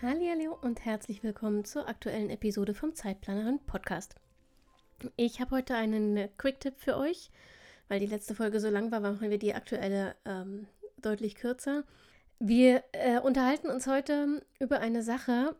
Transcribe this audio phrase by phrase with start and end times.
[0.00, 4.14] Hallo und herzlich willkommen zur aktuellen Episode vom Zeitplanerin Podcast.
[5.16, 7.32] Ich habe heute einen Quick-Tipp für euch,
[7.88, 11.82] weil die letzte Folge so lang war, machen wir die aktuelle ähm, deutlich kürzer.
[12.38, 15.56] Wir äh, unterhalten uns heute über eine Sache,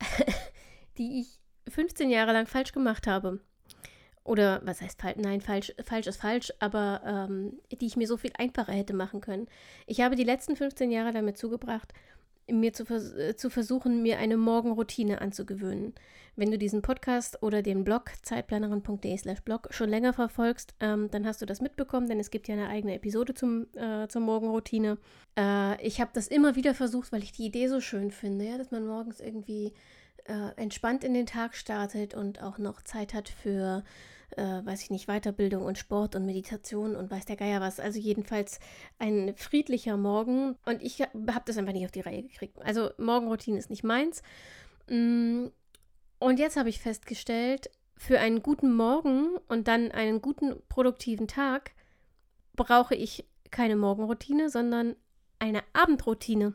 [0.96, 3.40] die ich 15 Jahre lang falsch gemacht habe.
[4.22, 5.16] Oder was heißt falsch?
[5.18, 9.20] Nein, falsch, falsch ist falsch, aber ähm, die ich mir so viel einfacher hätte machen
[9.20, 9.48] können.
[9.88, 11.92] Ich habe die letzten 15 Jahre damit zugebracht,
[12.52, 15.94] mir zu, vers äh, zu versuchen, mir eine Morgenroutine anzugewöhnen.
[16.36, 21.26] Wenn du diesen Podcast oder den Blog zeitplanerin.de slash blog schon länger verfolgst, ähm, dann
[21.26, 24.98] hast du das mitbekommen, denn es gibt ja eine eigene Episode zum, äh, zur Morgenroutine.
[25.38, 28.58] Äh, ich habe das immer wieder versucht, weil ich die Idee so schön finde, ja,
[28.58, 29.74] dass man morgens irgendwie
[30.24, 33.84] äh, entspannt in den Tag startet und auch noch Zeit hat für
[34.36, 37.80] äh, weiß ich nicht, Weiterbildung und Sport und Meditation und weiß der Geier was.
[37.80, 38.60] Also jedenfalls
[38.98, 40.56] ein friedlicher Morgen.
[40.64, 42.60] Und ich habe das einfach nicht auf die Reihe gekriegt.
[42.62, 44.22] Also Morgenroutine ist nicht meins.
[44.88, 45.46] Mm,
[46.18, 51.72] und jetzt habe ich festgestellt, für einen guten Morgen und dann einen guten produktiven Tag
[52.56, 54.96] brauche ich keine Morgenroutine, sondern
[55.38, 56.54] eine Abendroutine.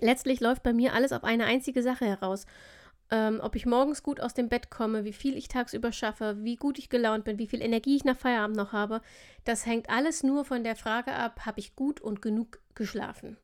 [0.00, 2.46] Letztlich läuft bei mir alles auf eine einzige Sache heraus
[3.10, 6.56] ähm, ob ich morgens gut aus dem Bett komme, wie viel ich tagsüber schaffe, wie
[6.56, 9.00] gut ich gelaunt bin, wie viel Energie ich nach Feierabend noch habe,
[9.44, 13.38] das hängt alles nur von der Frage ab, habe ich gut und genug geschlafen.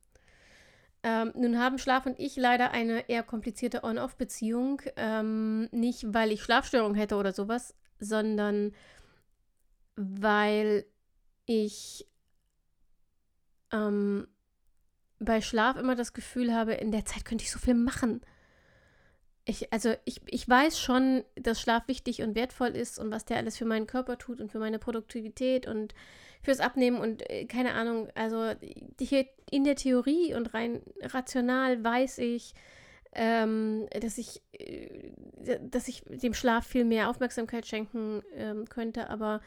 [1.02, 4.80] Ähm, nun haben Schlaf und ich leider eine eher komplizierte On-Off-Beziehung.
[4.96, 8.72] Ähm, nicht, weil ich Schlafstörungen hätte oder sowas, sondern
[9.96, 10.86] weil
[11.44, 12.06] ich
[13.70, 14.26] ähm,
[15.18, 18.22] bei Schlaf immer das Gefühl habe, in der Zeit könnte ich so viel machen
[19.46, 23.36] ich, also ich, ich weiß schon, dass Schlaf wichtig und wertvoll ist und was der
[23.36, 25.94] alles für meinen Körper tut und für meine Produktivität und
[26.42, 28.52] fürs Abnehmen und äh, keine Ahnung, also
[28.98, 32.54] hier in der Theorie und rein rational weiß ich,
[33.12, 35.10] ähm, dass ich, äh,
[35.60, 39.40] dass ich dem Schlaf viel mehr Aufmerksamkeit schenken ähm, könnte, aber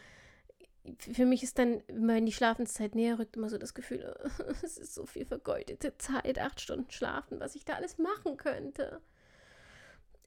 [1.11, 4.15] für mich ist dann, wenn die Schlafenszeit näher rückt, immer so das Gefühl,
[4.63, 9.01] es ist so viel vergeudete Zeit, acht Stunden schlafen, was ich da alles machen könnte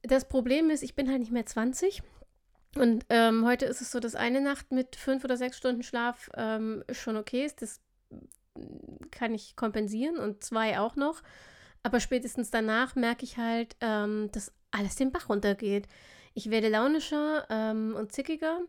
[0.02, 2.02] das Problem ist, ich bin halt nicht mehr 20.
[2.76, 6.30] Und ähm, heute ist es so, dass eine Nacht mit fünf oder sechs Stunden Schlaf
[6.36, 7.62] ähm, schon okay ist.
[7.62, 7.80] Das
[9.10, 11.22] kann ich kompensieren und zwei auch noch.
[11.82, 15.88] Aber spätestens danach merke ich halt, ähm, dass alles den Bach runtergeht.
[16.34, 18.60] Ich werde launischer ähm, und zickiger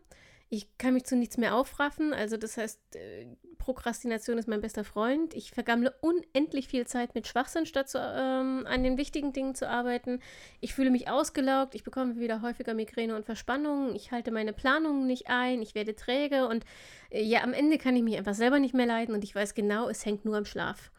[0.52, 2.12] ich kann mich zu nichts mehr aufraffen.
[2.12, 3.26] Also das heißt, äh,
[3.56, 5.32] Prokrastination ist mein bester Freund.
[5.32, 9.66] Ich vergammle unendlich viel Zeit mit Schwachsinn, statt zu, ähm, an den wichtigen Dingen zu
[9.66, 10.20] arbeiten.
[10.60, 11.74] Ich fühle mich ausgelaugt.
[11.74, 13.96] Ich bekomme wieder häufiger Migräne und Verspannungen.
[13.96, 15.62] Ich halte meine Planungen nicht ein.
[15.62, 16.46] Ich werde träge.
[16.46, 16.66] Und
[17.08, 19.14] äh, ja, am Ende kann ich mich einfach selber nicht mehr leiden.
[19.14, 20.90] Und ich weiß genau, es hängt nur am Schlaf.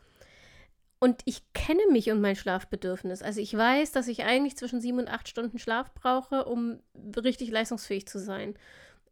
[0.97, 3.21] Und ich kenne mich und mein Schlafbedürfnis.
[3.21, 6.79] Also ich weiß, dass ich eigentlich zwischen sieben und acht Stunden Schlaf brauche, um
[7.15, 8.55] richtig leistungsfähig zu sein.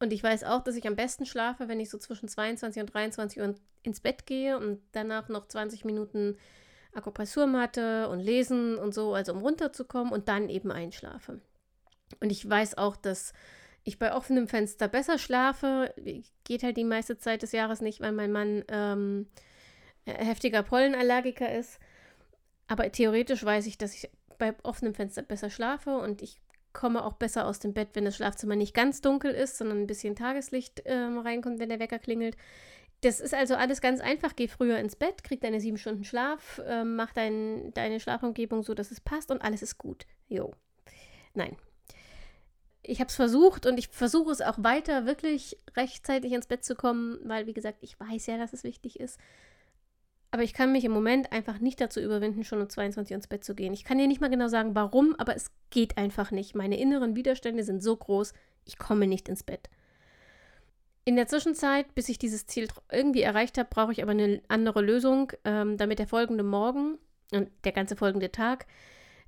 [0.02, 2.92] Und ich weiß auch, dass ich am besten schlafe, wenn ich so zwischen 22 und
[2.92, 6.38] 23 Uhr ins Bett gehe und danach noch 20 Minuten
[6.94, 11.40] Akupressurmatte und lesen und so, also um runterzukommen und dann eben einschlafe.
[12.20, 13.34] Und ich weiß auch, dass
[13.84, 15.94] ich bei offenem Fenster besser schlafe.
[16.46, 19.28] Geht halt die meiste Zeit des Jahres nicht, weil mein Mann ähm,
[20.06, 21.80] heftiger Pollenallergiker ist.
[22.68, 26.42] Aber theoretisch weiß ich, dass ich bei offenem Fenster besser schlafe und ich
[26.74, 29.88] komme auch besser aus dem Bett, wenn das Schlafzimmer nicht ganz dunkel ist, sondern ein
[29.88, 32.38] bisschen Tageslicht ähm, reinkommt, wenn der Wecker klingelt.
[33.02, 34.36] Das ist also alles ganz einfach.
[34.36, 38.74] Geh früher ins Bett, krieg deine sieben Stunden Schlaf, ähm, mach dein, deine Schlafumgebung so,
[38.74, 40.06] dass es passt und alles ist gut.
[40.28, 40.54] Jo.
[41.34, 41.58] Nein.
[42.84, 46.76] Ich habe es versucht und ich versuche es auch weiter, wirklich rechtzeitig ins Bett zu
[46.76, 49.20] kommen, weil, wie gesagt, ich weiß ja, dass es wichtig ist.
[50.32, 53.28] Aber ich kann mich im Moment einfach nicht dazu überwinden, schon um 22 Uhr ins
[53.28, 53.74] Bett zu gehen.
[53.74, 56.56] Ich kann dir nicht mal genau sagen, warum, aber es geht einfach nicht.
[56.56, 58.34] Meine inneren Widerstände sind so groß,
[58.66, 59.70] ich komme nicht ins Bett.
[61.04, 64.82] In der Zwischenzeit, bis ich dieses Ziel irgendwie erreicht habe, brauche ich aber eine andere
[64.82, 66.98] Lösung, ähm, damit der folgende Morgen
[67.34, 68.68] und der ganze folgende Tag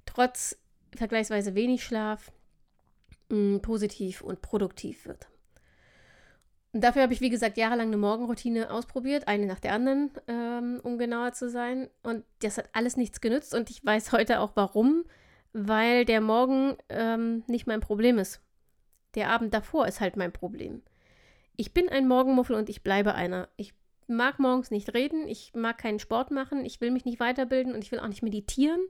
[0.06, 0.58] trotz
[0.96, 2.32] vergleichsweise wenig Schlaf
[3.30, 5.28] mh, mm, positiv und produktiv wird.
[6.74, 10.98] Dafür habe ich, wie gesagt, jahrelang eine Morgenroutine ausprobiert, eine nach der anderen, ähm, um
[10.98, 11.88] genauer zu sein.
[12.02, 15.06] Und das hat alles nichts genützt und ich weiß heute auch warum.
[15.54, 18.42] weil der Morgen ähm, nicht mein Problem ist.
[19.16, 20.82] Der Abend davor ist halt mein Problem.
[21.56, 23.48] Ich bin ein Morgenmuffel und ich bleibe einer.
[23.56, 23.74] Ich
[24.08, 27.84] mag morgens nicht reden, ich mag keinen Sport machen, ich will mich nicht weiterbilden und
[27.84, 28.82] ich will auch nicht meditieren.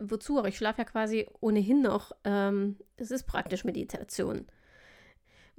[0.00, 0.38] Wozu?
[0.38, 2.12] Aber ich schlafe ja quasi ohnehin noch.
[2.24, 4.46] Ähm, es ist praktisch Meditation.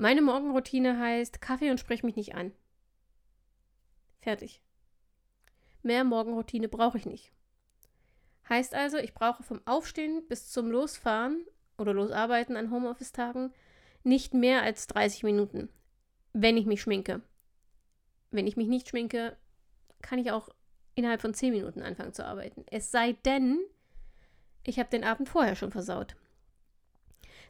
[0.01, 2.51] Meine Morgenroutine heißt Kaffee und sprich mich nicht an.
[4.19, 4.63] Fertig.
[5.83, 7.31] Mehr Morgenroutine brauche ich nicht.
[8.49, 11.45] Heißt also, ich brauche vom Aufstehen bis zum Losfahren
[11.77, 13.53] oder Losarbeiten an Homeoffice-Tagen
[14.03, 15.69] nicht mehr als 30 Minuten,
[16.33, 17.21] wenn ich mich schminke.
[18.31, 19.37] Wenn ich mich nicht schminke,
[20.01, 20.49] kann ich auch
[20.95, 22.65] innerhalb von 10 Minuten anfangen zu arbeiten.
[22.71, 23.59] Es sei denn,
[24.63, 26.15] ich habe den Abend vorher schon versaut.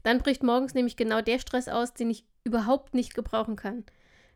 [0.04, 3.86] Dann bricht morgens nämlich genau der Stress aus, den ich überhaupt nicht gebrauchen kann.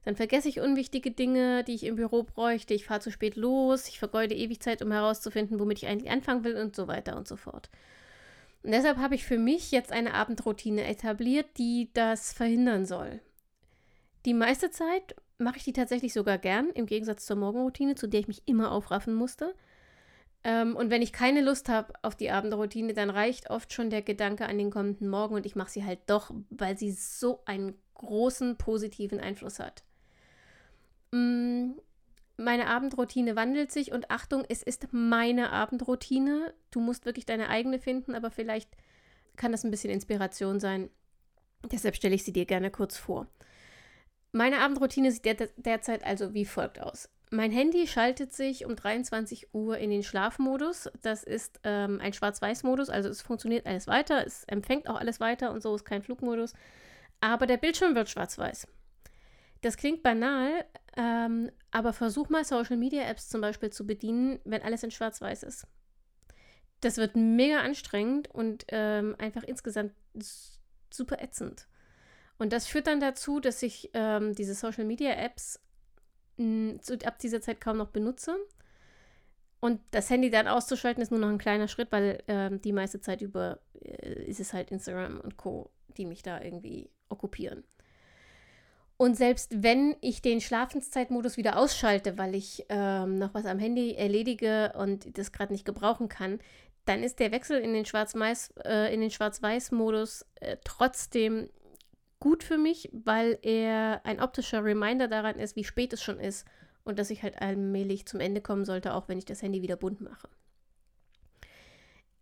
[0.03, 2.75] Dann vergesse ich unwichtige Dinge, die ich im Büro bräuchte.
[2.75, 3.87] Ich fahre zu spät los.
[3.87, 7.27] Ich vergeude ewig Zeit, um herauszufinden, womit ich eigentlich anfangen will und so weiter und
[7.27, 7.69] so fort.
[8.61, 13.19] Und deshalb habe ich für mich jetzt eine Abendroutine etabliert, die das verhindern soll.
[14.25, 18.19] Die meiste Zeit mache ich die tatsächlich sogar gern, im Gegensatz zur Morgenroutine, zu der
[18.19, 19.55] ich mich immer aufraffen musste.
[20.45, 24.03] Ähm, und wenn ich keine Lust habe auf die Abendroutine, dann reicht oft schon der
[24.03, 27.73] Gedanke an den kommenden Morgen und ich mache sie halt doch, weil sie so einen
[27.95, 29.83] großen positiven Einfluss hat.
[31.11, 31.71] Mm,
[32.37, 36.53] meine Abendroutine wandelt sich und Achtung, es ist meine Abendroutine.
[36.69, 38.69] Du musst wirklich deine eigene finden, aber vielleicht
[39.37, 40.91] kann das ein bisschen Inspiration sein.
[41.71, 43.25] Deshalb stelle ich sie dir gerne kurz vor.
[44.31, 47.09] Meine Abendroutine sieht der derzeit also wie folgt aus.
[47.35, 50.89] Mein Handy schaltet sich um 23 Uhr in den Schlafmodus.
[51.01, 55.51] Das ist ähm, ein Schwarz-Weiß-Modus, also es funktioniert alles weiter, es empfängt auch alles weiter
[55.51, 56.53] und so ist kein Flugmodus.
[57.19, 58.67] Aber der Bildschirm wird schwarz-weiß.
[59.61, 60.63] Das klingt banal,
[60.95, 65.43] ähm, aber versuch mal Social Media Apps zum Beispiel zu bedienen, wenn alles in Schwarz-Weiß
[65.43, 65.67] ist.
[66.79, 69.91] Das wird mega anstrengend und ähm, einfach insgesamt
[70.89, 71.67] super ätzend.
[72.37, 75.59] Und das führt dann dazu, dass ich ähm, diese Social Media Apps
[76.37, 78.35] zu, ab dieser Zeit kaum noch benutze.
[79.59, 83.01] Und das Handy dann auszuschalten ist nur noch ein kleiner Schritt, weil ähm, die meiste
[83.01, 87.63] Zeit über äh, ist es halt Instagram und Co., die mich da irgendwie okkupieren.
[88.97, 93.93] Und selbst wenn ich den Schlafenszeitmodus wieder ausschalte, weil ich ähm, noch was am Handy
[93.95, 96.39] erledige und das gerade nicht gebrauchen kann,
[96.85, 101.49] dann ist der Wechsel in den äh, Schwarz-Weiß-Modus äh, trotzdem
[102.25, 106.47] gut für mich, weil er ein optischer Reminder daran ist, wie spät es schon ist
[106.83, 109.75] und dass ich halt allmählich zum Ende kommen sollte, auch wenn ich das Handy wieder
[109.75, 110.27] bunt mache.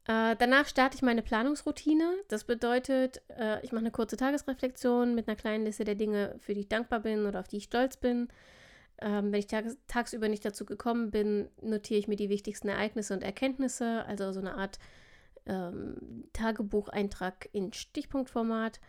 [0.06, 2.16] Äh, danach starte ich meine Planungsroutine.
[2.28, 6.54] Das bedeutet, äh, ich mache eine kurze Tagesreflexion mit einer kleinen Liste der Dinge, für
[6.54, 8.28] die ich dankbar bin oder auf die ich stolz bin.
[9.00, 13.14] Ähm, wenn ich tags tagsüber nicht dazu gekommen bin, notiere ich mir die wichtigsten Ereignisse
[13.14, 14.80] und Erkenntnisse, also so eine Art
[15.46, 18.82] ähm, Tagebucheintrag in Stichpunktformat.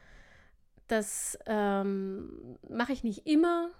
[0.86, 3.70] Das ähm, mache ich nicht immer,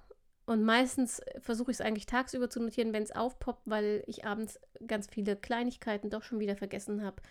[0.47, 4.61] und meistens versuche ich es eigentlich tagsüber zu notieren, wenn es aufpoppt, weil ich abends
[4.87, 7.23] ganz viele Kleinigkeiten doch schon wieder vergessen habe,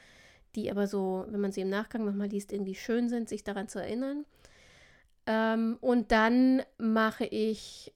[0.55, 3.67] die aber so, wenn man sie im Nachgang nochmal liest, irgendwie schön sind, sich daran
[3.67, 4.25] zu erinnern.
[5.27, 7.93] Ähm, und dann mache ich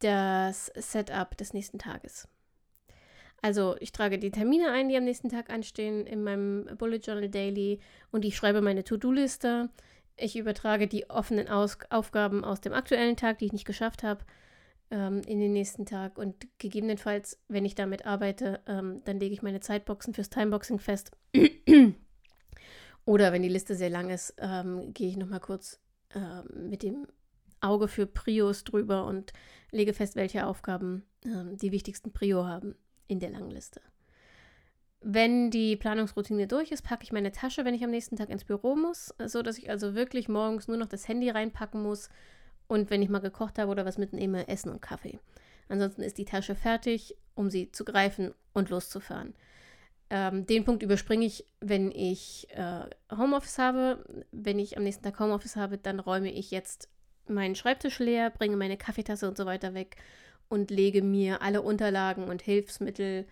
[0.00, 2.28] das Setup des nächsten Tages.
[3.40, 7.30] Also ich trage die Termine ein, die am nächsten Tag anstehen in meinem Bullet Journal
[7.30, 7.80] Daily
[8.10, 9.70] und ich schreibe meine To-Do-Liste.
[10.16, 14.24] Ich übertrage die offenen Aus Aufgaben aus dem aktuellen Tag, die ich nicht geschafft habe,
[14.90, 16.16] ähm, in den nächsten Tag.
[16.18, 21.10] Und gegebenenfalls, wenn ich damit arbeite, ähm, dann lege ich meine Zeitboxen fürs Timeboxing fest.
[23.04, 25.80] Oder wenn die Liste sehr lang ist, ähm, gehe ich nochmal kurz
[26.14, 27.06] ähm, mit dem
[27.60, 29.32] Auge für Prios drüber und
[29.70, 32.74] lege fest, welche Aufgaben ähm, die wichtigsten Prio haben
[33.06, 33.80] in der langen Liste.
[35.00, 38.44] Wenn die Planungsroutine durch ist, packe ich meine Tasche, wenn ich am nächsten Tag ins
[38.44, 42.08] Büro muss, so dass ich also wirklich morgens nur noch das Handy reinpacken muss
[42.66, 45.18] und wenn ich mal gekocht habe oder was mitnehme, Essen und Kaffee.
[45.68, 49.34] Ansonsten ist die Tasche fertig, um sie zu greifen und loszufahren.
[50.08, 52.84] Ähm, den Punkt überspringe ich, wenn ich äh,
[53.14, 54.04] Homeoffice habe.
[54.30, 56.88] Wenn ich am nächsten Tag Homeoffice habe, dann räume ich jetzt
[57.26, 59.96] meinen Schreibtisch leer, bringe meine Kaffeetasse und so weiter weg
[60.48, 63.26] und lege mir alle Unterlagen und Hilfsmittel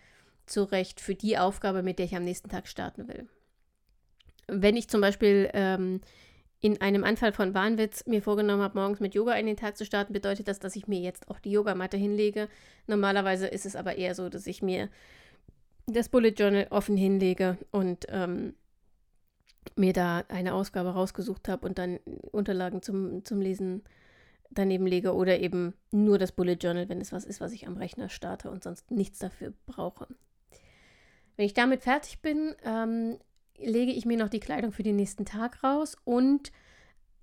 [0.47, 3.29] zurecht für die Aufgabe, mit der ich am nächsten Tag starten will.
[4.47, 6.01] Wenn ich zum Beispiel ähm,
[6.61, 9.85] in einem Anfall von Wahnwitz mir vorgenommen habe, morgens mit Yoga in den Tag zu
[9.85, 12.49] starten, bedeutet das, dass ich mir jetzt auch die Yogamatte hinlege.
[12.87, 14.89] Normalerweise ist es aber eher so, dass ich mir
[15.87, 18.55] das Bullet Journal offen hinlege und ähm,
[19.77, 21.99] mir da eine Ausgabe rausgesucht habe und dann
[22.33, 23.83] Unterlagen zum, zum Lesen
[24.51, 27.77] daneben lege oder eben nur das Bullet Journal, wenn es was ist, was ich am
[27.77, 30.07] Rechner starte und sonst nichts dafür brauche.
[31.37, 33.19] Wenn ich damit fertig bin, ähm,
[33.59, 36.53] lege ich mir noch die Kleidung für den nächsten Tag raus und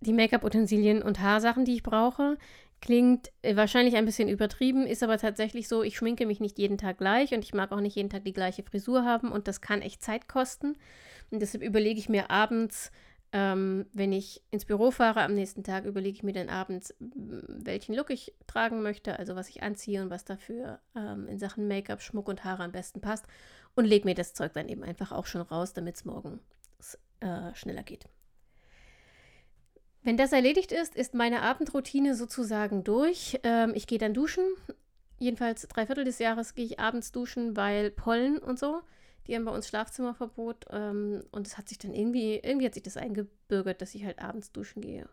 [0.01, 2.38] die Make-up-Utensilien und Haarsachen, die ich brauche.
[2.82, 6.80] Klingt äh, wahrscheinlich ein bisschen übertrieben, ist aber tatsächlich so, ich schminke mich nicht jeden
[6.80, 9.62] Tag gleich und ich mag auch nicht jeden Tag die gleiche Frisur haben und das
[9.62, 10.75] kann echt Zeit kosten.
[11.30, 12.91] Und deshalb überlege ich mir abends,
[13.34, 17.94] ähm, wenn ich ins Büro fahre am nächsten Tag, überlege ich mir dann abends, welchen
[17.94, 22.01] Look ich tragen möchte, also was ich anziehe und was dafür ähm, in Sachen Make-up,
[22.01, 23.25] Schmuck und Haare am besten passt
[23.75, 26.40] und lege mir das Zeug dann eben einfach auch schon raus, damit es morgen
[27.20, 28.08] äh, schneller geht.
[30.04, 33.40] Wenn das erledigt ist, ist meine Abendroutine sozusagen durch.
[33.44, 34.44] Ähm, ich gehe dann duschen.
[35.20, 38.82] Jedenfalls drei Viertel des Jahres gehe ich abends duschen, weil Pollen und so.
[39.28, 40.66] Die haben bei uns Schlafzimmerverbot.
[40.72, 44.20] Ähm, und es hat sich dann irgendwie, irgendwie hat sich das eingebürgert, dass ich halt
[44.20, 45.08] abends duschen gehe.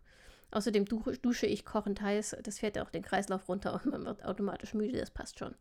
[0.51, 2.39] Außerdem dusche ich kochend heiß.
[2.43, 4.99] Das fährt ja auch den Kreislauf runter und man wird automatisch müde.
[4.99, 5.55] Das passt schon.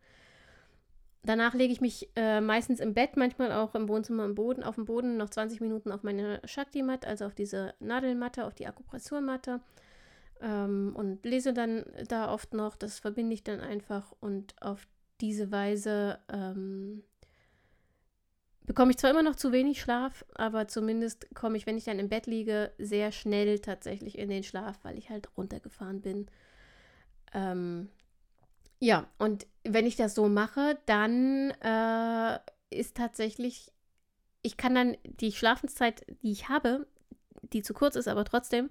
[1.23, 4.75] Danach lege ich mich äh, meistens im Bett, manchmal auch im Wohnzimmer im Boden, auf
[4.75, 9.59] dem Boden noch 20 Minuten auf meine Shakti-Mat, also auf diese Nadelmatte, auf die Akupressurmatte
[10.41, 12.75] ähm, und lese dann da oft noch.
[12.75, 14.87] Das verbinde ich dann einfach und auf
[15.19, 17.03] diese Weise ähm,
[18.65, 21.99] bekomme ich zwar immer noch zu wenig Schlaf, aber zumindest komme ich, wenn ich dann
[21.99, 26.27] im Bett liege, sehr schnell tatsächlich in den Schlaf, weil ich halt runtergefahren bin.
[27.33, 27.89] Ähm,
[28.79, 33.71] ja, und wenn ich das so mache, dann äh, ist tatsächlich,
[34.41, 36.87] ich kann dann die Schlafenszeit, die ich habe,
[37.41, 38.69] die zu kurz ist, aber trotzdem,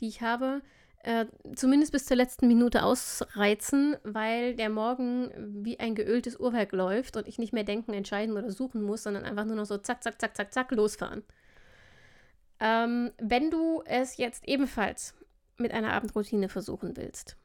[0.00, 0.62] die ich habe,
[1.04, 5.30] äh, zumindest bis zur letzten Minute ausreizen, weil der Morgen
[5.64, 9.24] wie ein geöltes Uhrwerk läuft und ich nicht mehr denken, entscheiden oder suchen muss, sondern
[9.24, 11.22] einfach nur noch so zack, zack, zack, zack, zack losfahren.
[12.58, 15.14] Ähm, wenn du es jetzt ebenfalls
[15.58, 17.36] mit einer Abendroutine versuchen willst,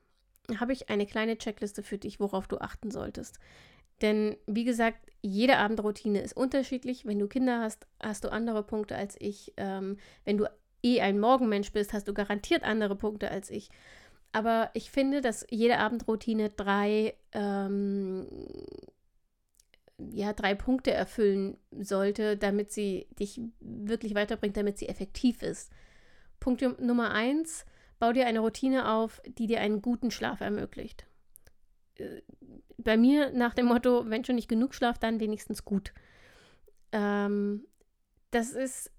[0.60, 3.40] habe ich eine kleine Checkliste für dich, worauf du achten solltest.
[4.02, 7.06] Denn wie gesagt, jede Abendroutine ist unterschiedlich.
[7.06, 9.54] Wenn du Kinder hast, hast du andere Punkte als ich.
[9.58, 10.50] Ähm, wenn du
[10.84, 13.70] eh ein Morgenmensch bist, hast du garantiert andere Punkte als ich.
[14.32, 18.28] Aber ich finde, dass jede Abendroutine drei, ähm,
[19.98, 25.72] ja, drei Punkte erfüllen sollte, damit sie dich wirklich weiterbringt, damit sie effektiv ist.
[26.40, 27.66] Punkt Nummer eins,
[28.02, 31.06] Bau dir eine Routine auf, die dir einen guten Schlaf ermöglicht.
[31.98, 32.24] Äh,
[32.80, 35.94] bei mir nach dem Motto, wenn schon nicht genug Schlaf, dann wenigstens gut.
[36.92, 37.64] Ähm,
[38.32, 38.90] das ist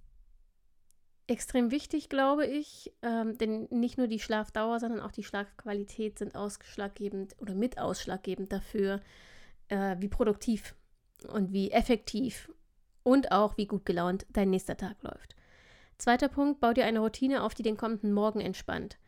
[1.27, 6.37] extrem wichtig, glaube ich, ähm, denn nicht nur die Schlafdauer, sondern auch die Schlafqualität sind
[6.37, 9.01] ausschlaggebend oder mit ausschlaggebend dafür,
[9.67, 10.77] äh, wie produktiv
[11.27, 12.53] und wie effektiv
[13.03, 15.35] und auch wie gut gelaunt dein nächster Tag läuft.
[15.99, 18.99] Zweiter Punkt, bau dir eine Routine auf, die den kommenden Morgen entspannt.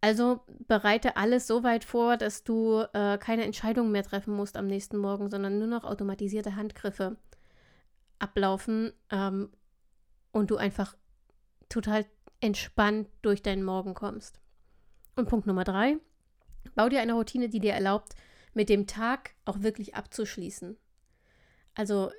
[0.00, 4.66] Also bereite alles so weit vor, dass du äh, keine Entscheidungen mehr treffen musst am
[4.66, 7.16] nächsten Morgen, sondern nur noch automatisierte Handgriffe
[8.20, 9.50] ablaufen ähm,
[10.30, 10.96] und du einfach
[11.68, 12.06] total
[12.40, 14.40] entspannt durch deinen Morgen kommst.
[15.16, 15.96] Und Punkt Nummer drei,
[16.76, 18.14] bau dir eine Routine, die dir erlaubt,
[18.54, 20.76] mit dem Tag auch wirklich abzuschließen.
[21.74, 22.12] Also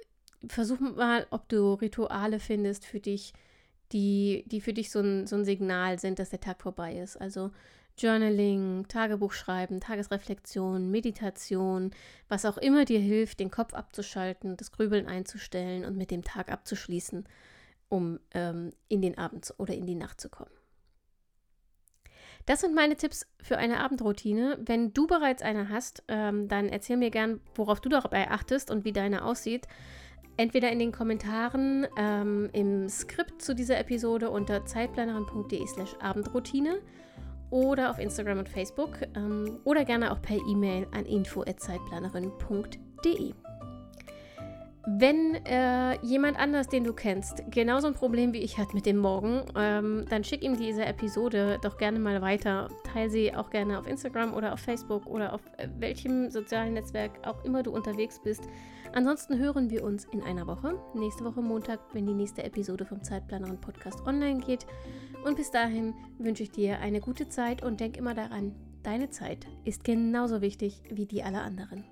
[0.47, 3.33] versuch mal, ob du Rituale findest für dich,
[3.91, 7.17] die, die für dich so ein, so ein Signal sind, dass der Tag vorbei ist.
[7.17, 7.51] Also
[7.97, 11.91] Journaling, Tagebuch schreiben, Tagesreflexion, Meditation,
[12.29, 16.51] was auch immer dir hilft, den Kopf abzuschalten, das Grübeln einzustellen und mit dem Tag
[16.51, 17.25] abzuschließen,
[17.89, 20.51] um ähm, in den Abend oder in die Nacht zu kommen.
[22.45, 24.57] Das sind meine Tipps für eine Abendroutine.
[24.61, 28.85] Wenn du bereits eine hast, ähm, dann erzähl mir gern, worauf du dabei achtest und
[28.85, 29.67] wie deine aussieht
[30.39, 36.79] entweder in den Kommentaren ähm, im Skript zu dieser Episode unter zeitplanerin.de slash Abendroutine
[37.49, 43.33] oder auf Instagram und Facebook ähm, oder gerne auch per E-Mail an info.zeitplanerin.de.
[44.85, 48.97] Wenn äh, jemand anders, den du kennst, genauso ein Problem wie ich hat mit dem
[48.97, 52.69] Morgen, ähm, dann schick ihm diese Episode doch gerne mal weiter.
[52.85, 57.11] Teil sie auch gerne auf Instagram oder auf Facebook oder auf äh, welchem sozialen Netzwerk
[57.27, 58.43] auch immer du unterwegs bist.
[58.93, 63.03] Ansonsten hören wir uns in einer Woche, nächste Woche Montag, wenn die nächste Episode vom
[63.03, 64.65] Zeitplanerin Podcast online geht.
[65.25, 69.45] Und bis dahin wünsche ich dir eine gute Zeit und denk immer daran, deine Zeit
[69.65, 71.83] ist genauso wichtig wie die aller anderen.